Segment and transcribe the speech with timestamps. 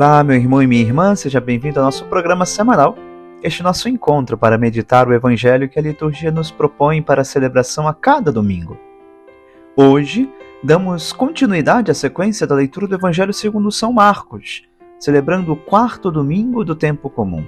[0.00, 2.96] Olá, meu irmão e minha irmã, seja bem-vindo ao nosso programa semanal.
[3.42, 7.88] Este nosso encontro para meditar o Evangelho que a liturgia nos propõe para a celebração
[7.88, 8.78] a cada domingo.
[9.76, 10.32] Hoje,
[10.62, 14.62] damos continuidade à sequência da leitura do Evangelho segundo São Marcos,
[15.00, 17.44] celebrando o quarto domingo do tempo comum.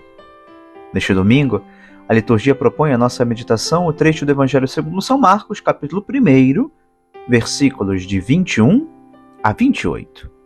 [0.93, 1.63] Neste domingo,
[2.09, 6.69] a liturgia propõe a nossa meditação o trecho do Evangelho segundo São Marcos, capítulo 1,
[7.29, 8.89] versículos de 21
[9.41, 10.40] a 28.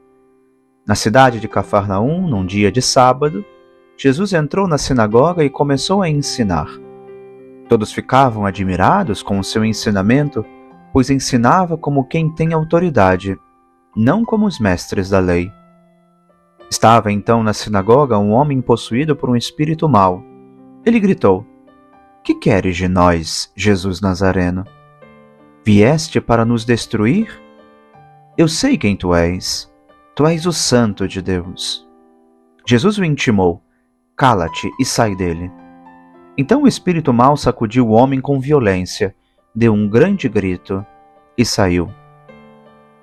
[0.86, 3.42] Na cidade de Cafarnaum, num dia de sábado,
[3.96, 6.68] Jesus entrou na sinagoga e começou a ensinar.
[7.70, 10.44] Todos ficavam admirados com o seu ensinamento,
[10.92, 13.34] pois ensinava como quem tem autoridade,
[13.96, 15.50] não como os mestres da lei.
[16.70, 20.22] Estava então na sinagoga um homem possuído por um espírito mau.
[20.84, 21.46] Ele gritou:
[22.22, 24.64] Que queres de nós, Jesus Nazareno?
[25.64, 27.40] Vieste para nos destruir?
[28.36, 29.72] Eu sei quem tu és
[30.16, 31.84] Tu és o Santo de Deus.
[32.64, 33.60] Jesus o intimou:
[34.16, 35.50] Cala-te e sai dele.
[36.38, 39.12] Então o espírito mau sacudiu o homem com violência,
[39.52, 40.86] deu um grande grito
[41.36, 41.90] e saiu.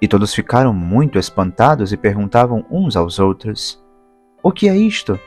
[0.02, 3.84] E todos ficaram muito espantados e perguntavam uns aos outros:
[4.42, 5.20] O que é isto?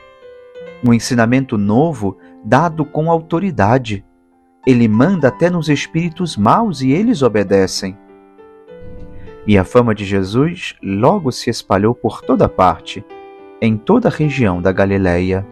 [0.83, 4.03] Um ensinamento novo dado com autoridade.
[4.65, 7.95] Ele manda até nos espíritos maus e eles obedecem.
[9.47, 13.05] E a fama de Jesus logo se espalhou por toda parte,
[13.61, 15.45] em toda a região da Galileia.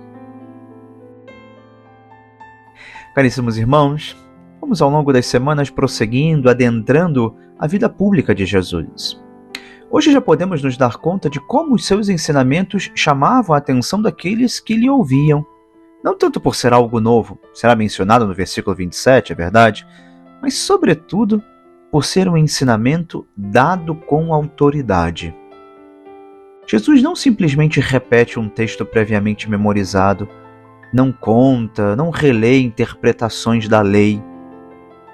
[3.14, 4.18] Caríssimos irmãos,
[4.60, 9.22] vamos ao longo das semanas prosseguindo, adentrando a vida pública de Jesus.
[9.92, 14.60] Hoje já podemos nos dar conta de como os seus ensinamentos chamavam a atenção daqueles
[14.60, 15.46] que lhe ouviam.
[16.04, 19.86] Não tanto por ser algo novo, será mencionado no versículo 27, é verdade,
[20.42, 21.44] mas, sobretudo,
[21.94, 25.32] por ser um ensinamento dado com autoridade.
[26.66, 30.28] Jesus não simplesmente repete um texto previamente memorizado,
[30.92, 34.20] não conta, não relê interpretações da lei.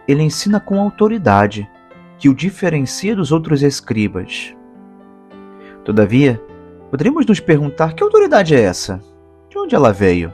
[0.07, 1.69] Ele ensina com autoridade,
[2.17, 4.55] que o diferencia dos outros escribas.
[5.83, 6.41] Todavia,
[6.89, 9.01] poderíamos nos perguntar que autoridade é essa?
[9.49, 10.33] De onde ela veio?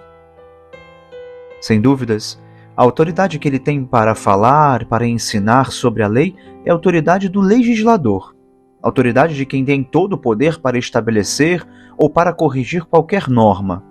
[1.59, 2.39] Sem dúvidas,
[2.78, 7.30] a autoridade que ele tem para falar, para ensinar sobre a lei, é a autoridade
[7.30, 8.36] do legislador,
[8.81, 11.66] autoridade de quem tem todo o poder para estabelecer
[11.97, 13.84] ou para corrigir qualquer norma.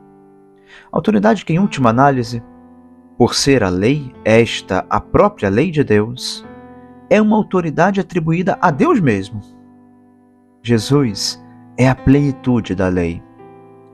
[0.93, 2.43] Autoridade que, em última análise,
[3.17, 6.45] por ser a lei, esta a própria lei de Deus,
[7.09, 9.41] é uma autoridade atribuída a Deus mesmo.
[10.62, 11.43] Jesus
[11.77, 13.22] é a plenitude da lei.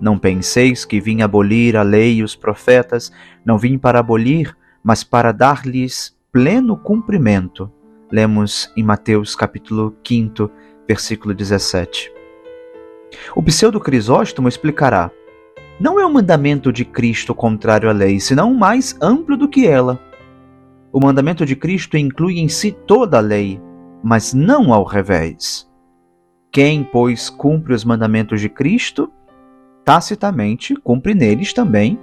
[0.01, 3.12] Não penseis que vim abolir a lei e os profetas,
[3.45, 7.70] não vim para abolir, mas para dar-lhes pleno cumprimento.
[8.10, 10.50] Lemos em Mateus capítulo 5,
[10.88, 12.12] versículo 17.
[13.34, 15.10] O pseudo Crisóstomo explicará:
[15.78, 20.00] Não é o mandamento de Cristo contrário à lei, senão mais amplo do que ela.
[20.92, 23.60] O mandamento de Cristo inclui em si toda a lei,
[24.02, 25.70] mas não ao revés.
[26.50, 29.12] Quem, pois, cumpre os mandamentos de Cristo,
[29.84, 31.97] tacitamente cumpre neles também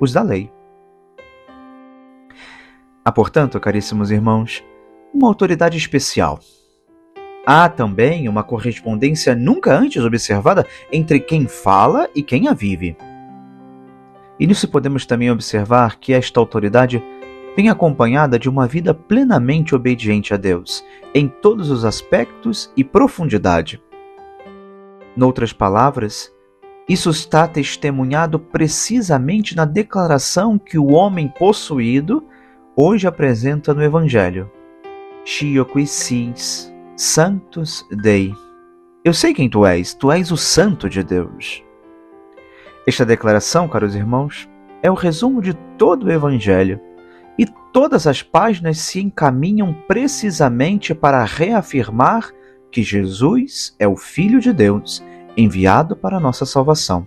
[0.00, 0.50] os da lei.
[3.04, 4.62] Há, portanto, caríssimos irmãos,
[5.12, 6.38] uma autoridade especial.
[7.44, 12.96] Há também uma correspondência nunca antes observada entre quem fala e quem a vive.
[14.38, 17.02] E nisso podemos também observar que esta autoridade
[17.56, 23.82] vem acompanhada de uma vida plenamente obediente a Deus, em todos os aspectos e profundidade.
[25.16, 26.32] Noutras palavras,
[26.88, 32.24] isso está testemunhado precisamente na declaração que o homem possuído
[32.76, 34.50] hoje apresenta no Evangelho.
[35.24, 38.34] Shio qui sis, Santos Dei.
[39.04, 41.62] Eu sei quem tu és, tu és o Santo de Deus.
[42.86, 44.48] Esta declaração, caros irmãos,
[44.82, 46.80] é o resumo de todo o Evangelho
[47.38, 52.32] e todas as páginas se encaminham precisamente para reafirmar
[52.70, 55.04] que Jesus é o Filho de Deus,
[55.36, 57.06] enviado para a nossa salvação.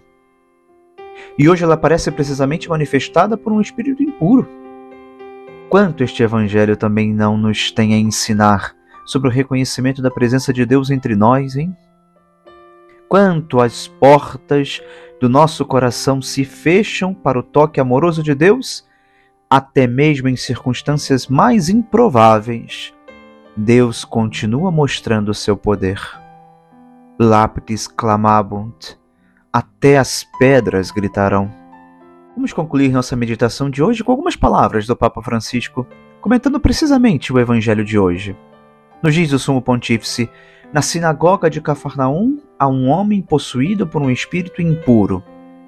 [1.38, 4.48] E hoje ela parece precisamente manifestada por um espírito impuro
[5.76, 8.74] Quanto este Evangelho também não nos tem a ensinar
[9.06, 11.76] sobre o reconhecimento da presença de Deus entre nós, hein?
[13.10, 14.82] Quanto as portas
[15.20, 18.88] do nosso coração se fecham para o toque amoroso de Deus,
[19.50, 22.94] até mesmo em circunstâncias mais improváveis,
[23.58, 26.00] Deus continua mostrando o seu poder.
[27.20, 28.96] Lapis clamabunt,
[29.52, 31.65] até as pedras gritarão.
[32.36, 35.88] Vamos concluir nossa meditação de hoje com algumas palavras do Papa Francisco,
[36.20, 38.36] comentando precisamente o Evangelho de hoje.
[39.02, 40.30] Nos diz o Sumo Pontífice:
[40.74, 45.24] Na sinagoga de Cafarnaum, a um homem possuído por um espírito impuro,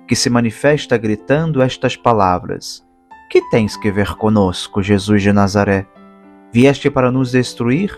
[0.06, 2.86] que se manifesta gritando estas palavras:
[3.32, 5.88] Que tens que ver conosco, Jesus de Nazaré?
[6.52, 7.98] Vieste para nos destruir?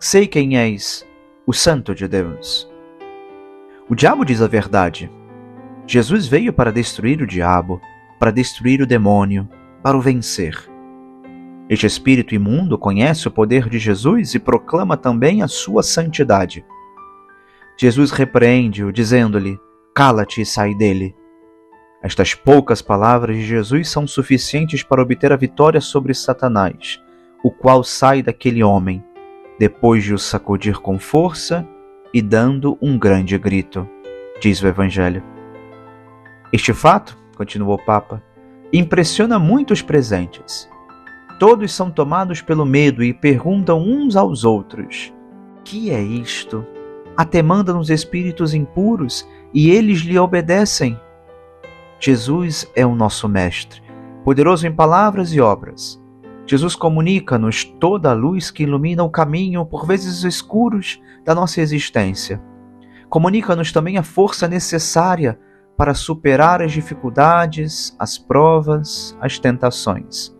[0.00, 1.06] Sei quem és,
[1.46, 2.68] o Santo de Deus.
[3.88, 5.08] O diabo diz a verdade.
[5.86, 7.80] Jesus veio para destruir o diabo,
[8.20, 9.48] para destruir o demônio,
[9.82, 10.54] para o vencer.
[11.70, 16.64] Este espírito imundo conhece o poder de Jesus e proclama também a sua santidade.
[17.78, 19.58] Jesus repreende-o, dizendo-lhe:
[19.94, 21.16] Cala-te e sai dele.
[22.02, 27.00] Estas poucas palavras de Jesus são suficientes para obter a vitória sobre Satanás,
[27.42, 29.02] o qual sai daquele homem,
[29.58, 31.66] depois de o sacudir com força
[32.12, 33.88] e dando um grande grito,
[34.40, 35.22] diz o Evangelho.
[36.52, 38.22] Este fato, continuou o Papa,
[38.70, 40.68] impressiona muito os presentes.
[41.38, 45.10] Todos são tomados pelo medo e perguntam uns aos outros:
[45.64, 46.66] Que é isto?
[47.16, 51.00] Até manda nos espíritos impuros e eles lhe obedecem.
[51.98, 53.82] Jesus é o nosso Mestre,
[54.22, 55.98] poderoso em palavras e obras.
[56.46, 62.38] Jesus comunica-nos toda a luz que ilumina o caminho, por vezes escuros, da nossa existência.
[63.08, 65.38] Comunica-nos também a força necessária
[65.80, 70.30] para superar as dificuldades, as provas, as tentações.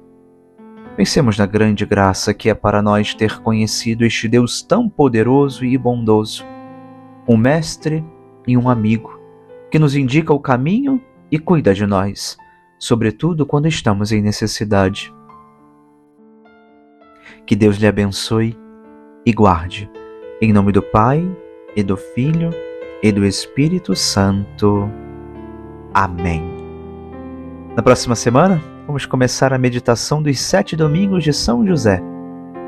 [0.99, 5.79] Pensemos na grande graça que é para nós ter conhecido este Deus tão poderoso e
[5.79, 6.45] bondoso,
[7.27, 8.05] um mestre
[8.47, 9.19] e um amigo,
[9.71, 12.37] que nos indica o caminho e cuida de nós,
[12.79, 15.11] sobretudo quando estamos em necessidade.
[17.47, 18.59] Que Deus lhe abençoe
[19.25, 19.91] e guarde.
[20.39, 21.27] Em nome do Pai,
[21.75, 22.51] e do Filho,
[23.03, 24.87] e do Espírito Santo.
[25.93, 26.43] Amém.
[27.77, 32.01] Na próxima semana, vamos começar a meditação dos sete domingos de São José.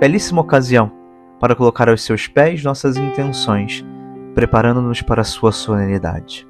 [0.01, 0.91] Belíssima ocasião
[1.39, 3.85] para colocar aos seus pés nossas intenções,
[4.35, 6.47] preparando-nos para a sua solenidade.